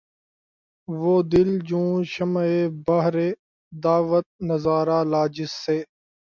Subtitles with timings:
[0.87, 2.49] وہ دل جوں شمعِ
[2.87, 3.17] بہرِ
[3.73, 5.77] دعوت نظارہ لا‘ جس سے